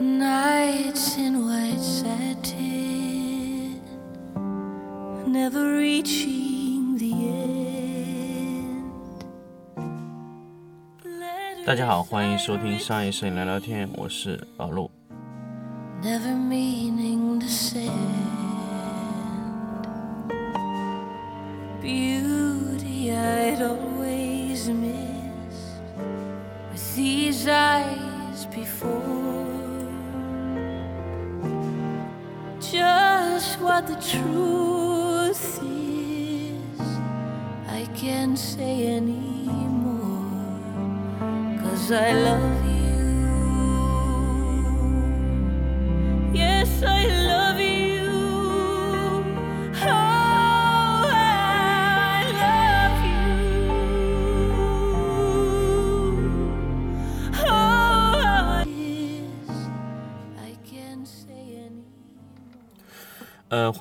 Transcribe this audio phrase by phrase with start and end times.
[0.00, 3.80] nights in white satin,
[5.26, 7.36] never reaching the end.
[11.64, 14.88] 大家好，欢迎收听商业摄影聊聊天，我是老陆。
[16.02, 17.90] Never meaning to send
[21.80, 25.80] beauty I'd always missed
[26.70, 28.99] with these eyes before.
[33.87, 36.81] The truth is,
[37.67, 40.29] I can't say anymore.
[41.61, 42.70] Cause I love you.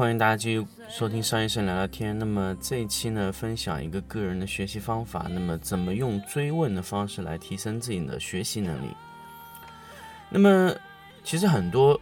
[0.00, 2.18] 欢迎大家继续收听商业摄影聊聊天。
[2.18, 5.26] 那么这一期呢，分享一个个人的学习方法。
[5.30, 8.96] 那么怎么用追问的方式来提升自己的学习能力？
[10.30, 10.74] 那么
[11.22, 12.00] 其实很多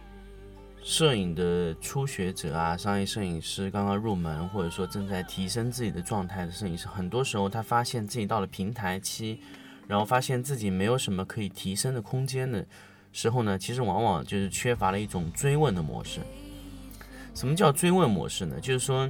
[0.81, 9.41] 摄影的初学者啊，商业摄影师刚刚入门，或者说正在提升自己的状态的摄影师，很多时候他发现自己到了平台期，
[9.89, 12.65] 然后发现自己没有什么可以提升的空间的
[13.11, 16.21] 时候呢，其实往往就是缺乏了一种追问的模式。
[17.33, 18.59] 什么叫追问模式呢？
[18.59, 19.09] 就是说，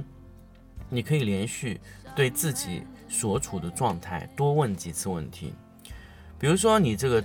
[0.88, 1.80] 你可以连续
[2.14, 5.52] 对自己所处的状态多问几次问题。
[6.38, 7.24] 比如说，你这个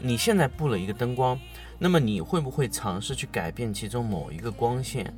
[0.00, 1.38] 你现在布了一个灯光，
[1.78, 5.12] 那么你会不会尝试去改变其中某一个光线，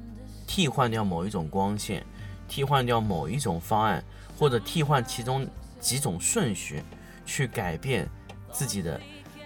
[0.47, 2.04] 替换掉某一种光线，
[2.48, 4.04] 替换掉某一种方案，
[4.37, 5.47] 或者替换其中
[5.78, 6.82] 几种顺序，
[7.25, 8.08] 去改变
[8.50, 9.00] 自己的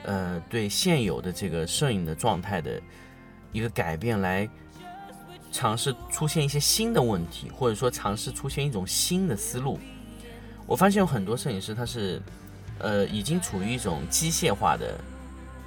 [0.05, 2.81] 呃对现有的这个摄影的状态的
[3.53, 4.49] 一个改变来。
[5.57, 9.81] 尝试出现一些新的问题，或者说尝试出现一种新的思路。
[10.67, 12.21] 我发现有很多摄影师他是，
[12.79, 15.01] 呃，已经处于一种机械化的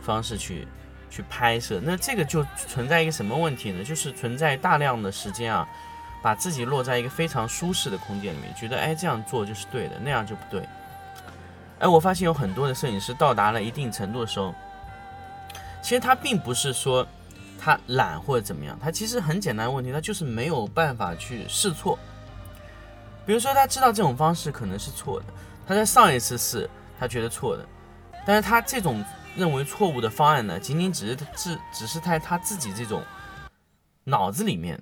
[0.04, 0.68] 方式去
[1.10, 1.82] 去拍摄。
[1.84, 3.84] 那这个就存在一个什么问题呢？
[3.84, 5.68] 就是存在大量的时间啊，
[6.22, 10.62] 把自己落在一个非常舒适的空间里面，觉得哎这样做就是对的，那样就不对。
[11.80, 14.54] 哎，我发现有很多的摄影师到达了一定程度的时候，
[15.82, 17.08] 其实他并不是说。
[17.60, 22.00] 他懒或者怎么样，他其实很简单的问题，他就是没有办法去试错。
[23.26, 25.26] 比如说，他知道这种方式可能是错的，
[25.68, 26.68] 他在上一次试，
[26.98, 27.66] 他觉得错的，
[28.26, 29.04] 但是他这种
[29.36, 33.04] 认为错误的方案呢，仅仅只是只只是在他自己这种
[34.06, 34.82] 脑子里面，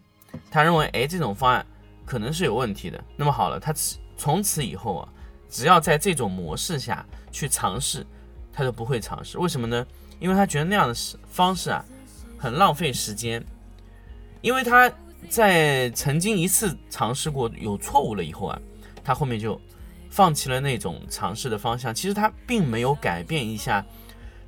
[0.50, 1.66] 他认为哎这种方案
[2.06, 3.04] 可能是有问题的。
[3.18, 3.74] 那么好了，他
[4.16, 5.10] 从此以后啊，
[5.50, 8.06] 只要在这种模式下去尝试，
[8.54, 9.38] 他就不会尝试。
[9.40, 9.86] 为什么呢？
[10.20, 10.96] 因为他觉得那样的
[11.28, 11.84] 方式啊。
[12.38, 13.44] 很浪费时间，
[14.42, 14.92] 因为他
[15.30, 18.62] 在曾经一次尝试过有错误了以后啊，
[19.04, 19.60] 他后面就
[20.10, 21.94] 放弃了那种尝试的方向。
[21.94, 23.84] 其实他并没有改变一下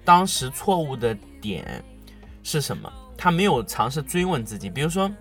[0.06, 1.84] 当时错误的点
[2.44, 4.70] 是什么，他没有尝试追问自己。
[4.70, 5.12] 比如说，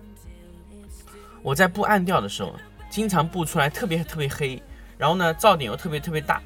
[1.41, 2.55] 我在布暗调的时候，
[2.89, 4.61] 经常布出来特别特别黑，
[4.97, 6.41] 然后呢噪点又特别特别大。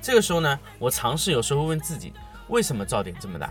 [0.00, 2.12] 这个时候呢，我尝试有时候问自己，
[2.48, 3.50] 为什么噪点这么大？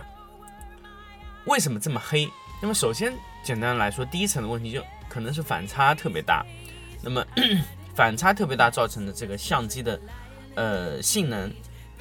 [1.46, 2.28] 为什么这么黑？
[2.60, 3.12] 那么首先，
[3.42, 6.44] 简单来说，第一层的问题就可能是反差特别大。
[7.02, 7.24] 那么
[7.94, 10.00] 反差特别大造成的这个相机的
[10.54, 11.52] 呃性能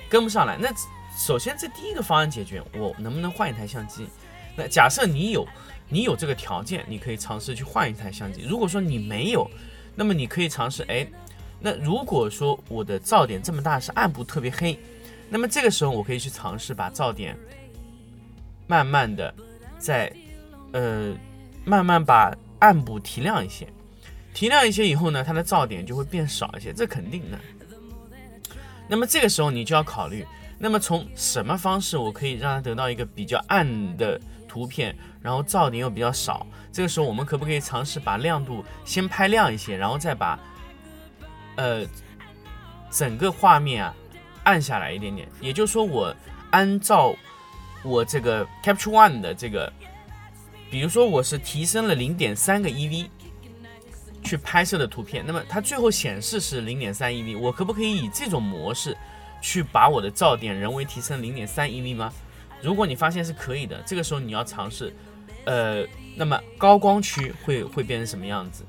[0.10, 0.58] 跟不上来。
[0.60, 0.70] 那
[1.18, 4.08] 首先这第一个方案解决，我能不能换一台相机？
[4.56, 5.48] 那假设你有
[5.90, 8.42] 你有这个条件，你可以尝试去换一台相机。
[8.42, 9.50] 如果说你没有，
[9.96, 11.08] 那么你可以尝试哎，
[11.60, 14.80] 那如果说我的噪点这么大是暗部特别黑，
[15.30, 17.38] 那么这个时候我可以去尝试把噪点。
[18.68, 19.34] 慢慢的，
[19.78, 20.12] 在，
[20.72, 21.16] 呃，
[21.64, 23.68] 慢慢把暗部提亮一些，
[24.34, 27.40] 提亮一些以后呢，它的噪点就会变少一些，这肯定的。
[28.88, 30.26] 那么这个时候你就要考虑，
[30.58, 36.46] 那么从什么方式我可以让它得到一个比较暗的图片，然后噪点又比较少？
[36.72, 40.40] 这个时候我们可不可以尝试把亮度先拍亮一些，然后再把，
[41.56, 41.86] 呃，
[42.92, 43.96] 整个画面啊
[44.44, 45.28] 暗下来一点点？
[45.42, 46.16] 也就是说，我
[46.52, 47.16] 按照
[47.86, 49.72] 我这个 Capture One 的这个，
[50.72, 53.08] 比如说我是提升了零点三个 EV
[54.24, 58.98] 去拍摄的图片，那么它最后显示是零点三 EV，我可不可以以这种模式
[59.42, 62.12] 去把我的噪点人为提升零点三 EV 吗？
[62.62, 64.92] 如果你发现是可以的，这个时候你要尝试，
[65.46, 65.86] 呃，
[66.16, 68.64] 那么高光区会会变成什么样子？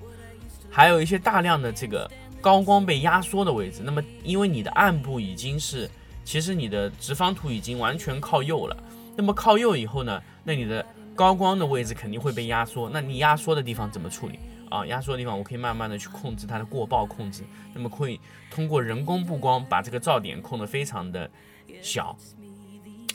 [0.71, 2.11] 还有一些大量的这个
[2.43, 5.89] 高光被压缩的位置，那么因为你的暗部已经是，
[6.23, 8.77] 其实你的直方图已经完全靠右了。
[9.17, 10.85] 那么靠右以后呢，那你的
[11.15, 14.85] 高光的位置肯定会被压缩，那你压缩的地方怎么处理啊？
[14.87, 17.43] 压缩的地方我可以慢慢的去控制它的过曝控制，
[17.73, 18.21] 那么可以
[18.51, 21.31] 通过人工布光把这个噪点控得非常的
[21.81, 22.15] 小，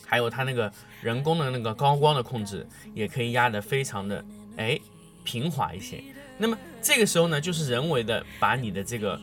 [0.03, 0.71] 还有它那个
[1.01, 4.25] 人工的那个高光的控制也可以压得非常的
[4.57, 4.80] 哎
[5.24, 6.03] 平滑一些。
[6.39, 9.21] 那么这个时候呢，就是人为的把你的这个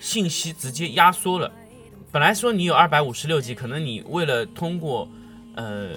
[0.00, 1.52] 信息直接压缩了。
[2.12, 5.08] 本来说你有二百五十六 G，可能你为了通过
[5.54, 5.90] 呃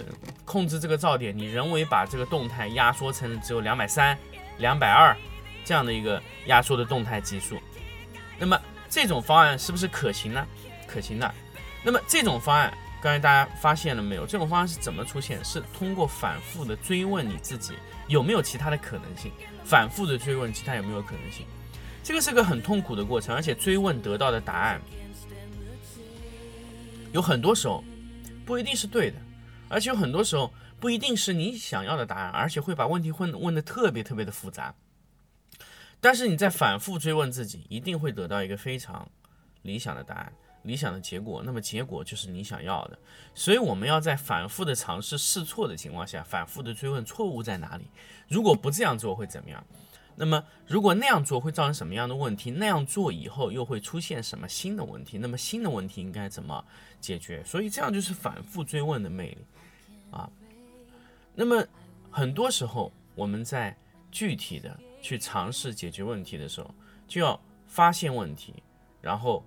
[0.44, 4.18] 控制这个噪点，你人为把这个动态压缩成只有两百三、
[4.58, 5.16] 两百二
[5.64, 7.58] 这样的一个压缩的动态级数。
[8.38, 8.60] 那么
[8.90, 10.46] 这种方案是不是可行呢？
[10.88, 11.34] 可行的。
[11.84, 14.26] 那么这种方案，刚才大家发现了没有？
[14.26, 15.44] 这种方案是怎么出现？
[15.46, 17.74] 是通过反复的追问你自己
[18.08, 19.32] 有没有其他的可能性，
[19.64, 21.46] 反复的追问其他有没有可能性。
[22.04, 24.82] 这个是个很痛苦的过程，而且追问得到的答案，
[27.12, 27.84] 有很多时候
[28.46, 29.18] 不一定是对的，
[29.68, 34.74] 而且有很多时候不一定是你想要的答案，而且会把问题问问的特别特别的复杂。
[36.00, 39.10] 但是你在反复追问自己，一定会得到一个非常
[39.64, 40.32] 理想的答案，
[40.64, 41.42] 理想的结果。
[41.44, 42.98] 那么结果就是你想要的。
[43.36, 47.86] 所以我们要在反复的尝试试错的情况下，反复的追问错误在哪里。
[48.30, 49.62] 如果不这样做会怎么样？
[50.22, 52.52] 那么如果那样做会造成什么样的问题？
[52.52, 55.18] 那样做以后又会出现什么新的问题？
[55.18, 56.62] 那么新的问题应该怎么
[57.00, 57.42] 解决？
[57.46, 59.38] 所以这样就是反复追问的魅力
[60.12, 60.30] 啊。
[61.34, 61.66] 那么
[62.12, 63.74] 很多时候我们在
[64.12, 66.70] 具体的去尝试解决问题的时候，
[67.08, 68.62] 就要发现问题，
[69.00, 69.42] 然后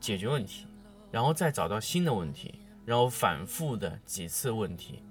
[0.00, 0.66] 解决问题，
[1.10, 2.54] 然后再找到新的问题，
[2.86, 5.02] 然后反复的几次问题，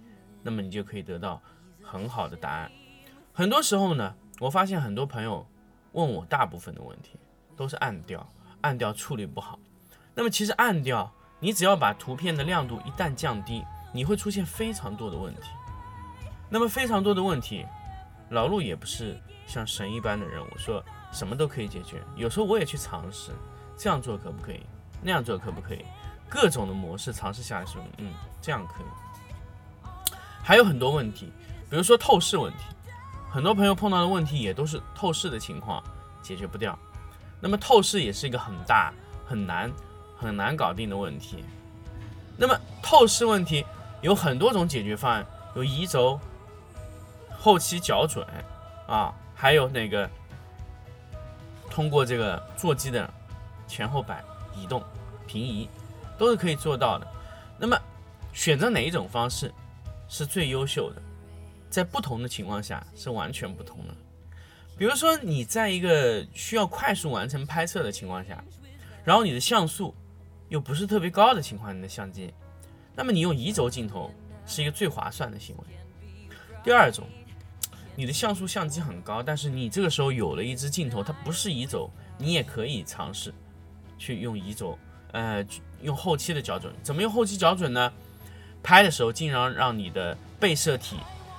[0.41, 1.39] 那么你就可以得到
[1.83, 2.71] 很好的答案。
[3.31, 4.15] 很多时候呢。
[4.39, 5.45] 我发现很多朋友
[5.93, 7.17] 问我大部分的问题
[7.55, 8.27] 都是暗调，
[8.61, 9.57] 暗调处理不好。
[10.13, 11.09] 那么其实暗调，
[11.39, 15.41] 你只要把图片的亮度一旦降低，你会出现非常多的问题。
[16.49, 17.65] 那么非常多的问题，
[18.29, 19.17] 老陆也不是
[19.47, 22.01] 像神一般的人，我说什么都可以解决。
[22.17, 23.31] 有时候我也去尝试，
[23.77, 24.59] 这样做可不可以？
[25.01, 25.85] 那样做可不可以？
[26.27, 29.91] 各种的模式尝试下来说，嗯，这样可以。
[30.43, 31.31] 还有很多问题，
[31.69, 32.74] 比如说透视问题。
[33.35, 35.83] 很多朋友碰到的问题也都是透视的情况
[36.21, 36.79] 解决不掉，
[37.41, 38.93] 那么透视也是一个很大、
[39.27, 39.69] 很难、
[40.17, 41.43] 很难搞定的问题。
[42.37, 43.65] 那么透视问题
[44.01, 46.17] 有很多种解决方案，有移轴、
[47.37, 48.25] 后期校准
[48.87, 50.09] 啊，还有那个
[51.69, 53.13] 通过这个座机的
[53.67, 54.23] 前后摆
[54.55, 54.81] 移动、
[55.27, 55.67] 平移，
[56.17, 57.05] 都是可以做到的。
[57.57, 57.77] 那么
[58.31, 59.53] 选择哪一种方式
[60.07, 61.01] 是最优秀的？
[61.75, 63.93] 在不同的情况下是完全不同的。
[64.77, 68.41] 比如说，你在一个需要快速完成拍摄的情况下，
[69.03, 69.93] 然后你的像素
[70.47, 72.33] 又不是特别高的情况，你的相机，
[72.95, 74.09] 那么你用移轴镜头
[74.45, 75.63] 是一个最划算的行为。
[76.63, 77.05] 第二种，
[77.93, 83.33] 你的像素相机很高，但是你这个时候有了一支镜头，它不是移轴，你也可以尝试
[83.97, 84.79] 去用移轴，
[85.11, 85.45] 呃，
[85.81, 86.73] 用后期的校准。
[86.81, 87.91] 怎么用后期校准呢？
[88.63, 90.95] 拍的时候尽量让你的被摄体。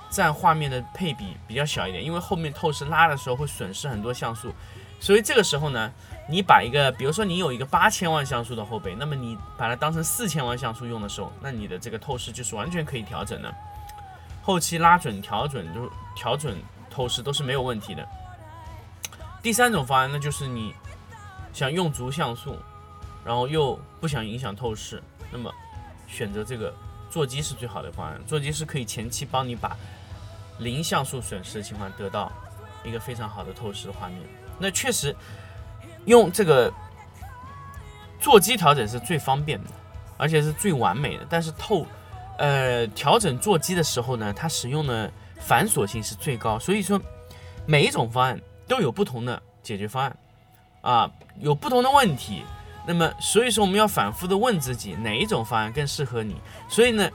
[0.09, 4.53] 占画面的配比比较小一点，因为后面透视拉的时候会损失很多像素，
[4.99, 5.91] 所以这个时候呢，
[6.29, 13.53] 你把一个，比如说你有一个八千万像素的后背，那么你把它当成四千万像素用的时候，那你的这个透视就是完全可以调整的，
[14.41, 16.57] 后期拉准、调准就调准
[16.89, 18.07] 透视都是没有问题的。
[19.43, 20.73] 第三种方案，那就是你
[21.53, 22.57] 想用足像素，
[23.25, 25.53] 然后又不想影响透视，那么
[26.07, 26.73] 选择这个
[27.09, 29.75] 座机是最好的方案，座机是可以前期帮你把。
[30.59, 32.31] 零像素损失的情况得到
[32.83, 34.19] 一个非常好的透视画面，
[34.57, 35.15] 那确实
[36.05, 36.73] 用这个
[38.19, 39.69] 座机调整是最方便的，
[40.17, 41.25] 而且是最完美的。
[41.29, 41.85] 但是透
[42.37, 46.99] 呃调整座机的时候呢，它使用的繁琐性是最高，所以说
[47.65, 50.17] 每一种方案都有不同的解决方案
[50.81, 52.43] 啊，有不同的问题。
[52.87, 56.37] 那么所以说我们要反复的问自己哪一种方案更适合你。
[56.69, 57.09] 所以呢，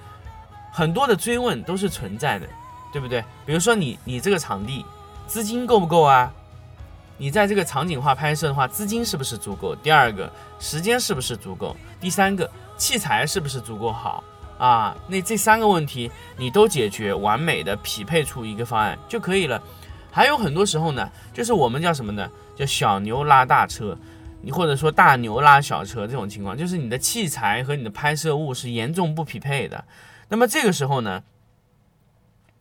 [0.71, 2.47] 很多的追问都是存在的。
[2.93, 3.25] 对不对？
[3.47, 4.85] 比如说你你这个场地
[5.27, 6.33] 资金够不够啊？
[7.19, 9.77] 你在这个场景化拍摄的话，资金是不是足够？
[9.77, 11.77] 第二个，时间是不是足够？
[12.01, 14.25] 第三个，器材是不是足够好
[14.59, 14.97] 啊？
[15.07, 19.63] 那这三个问题你都解决完美的匹配出一个方案就可以了。
[20.11, 22.29] 还有很多时候呢，就是我们叫什么呢？
[22.57, 23.97] 叫小牛拉大车，
[24.41, 29.85] 你或者说大牛拉小车这种情况，就是你的器材和你的拍摄物是严重不匹配的。
[30.29, 31.23] 那么这个时候呢？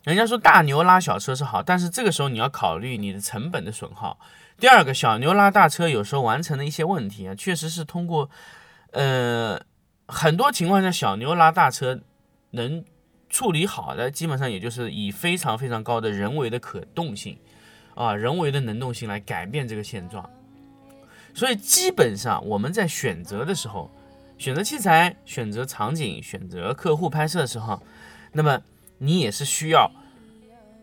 [0.03, 4.19] 人家说大牛拉小车是好，但是这个时候你要考虑你的成本的损耗。
[4.57, 8.29] 第二个，小牛拉大车有时候完成的一些问题啊，确实是通过，
[8.91, 9.59] 呃，
[10.07, 11.99] 很多情况下小牛拉大车
[12.51, 12.83] 能
[13.29, 17.37] 处理好的，基本上也就是以非常非常高的人为的可动性
[17.95, 20.27] 啊，人为的能动性来改变这个现状。
[21.33, 23.89] 所以基本上我们在选择的时候，
[24.37, 27.81] 选择器材、选择场景、选择客户拍摄的时候，
[28.33, 28.61] 那么
[29.03, 29.91] 你也是需要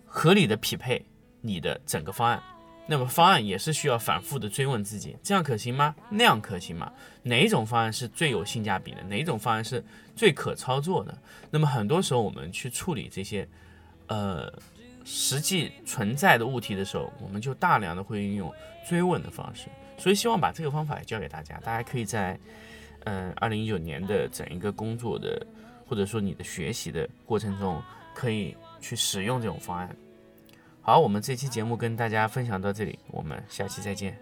[0.04, 1.06] 合理的匹配
[1.40, 2.42] 你的整个方案。
[2.90, 5.94] 那么方案也是需要反复的追问自己，这样可行吗？
[6.10, 6.90] 那样可行吗？
[7.22, 9.02] 哪一种方案是最有性价比的？
[9.04, 9.84] 哪一种方案是
[10.16, 11.16] 最可操作的？
[11.50, 13.46] 那么很多时候我们去处理这些，
[14.08, 14.52] 呃，
[15.04, 18.52] 实际存在的物体的时候，我们就大量的会运用
[18.88, 19.68] 追问的方式。
[19.96, 22.36] 所以希望把这个方法也教给大家，大家可以在，
[23.04, 25.46] 嗯，二零一九年的整一个工作的
[25.86, 27.82] 或者说你的学习的过程中，
[28.18, 29.96] 可以去使用这种方案。
[30.82, 34.18] 好，我们这期节目跟大家分享到这里，我们下期再见。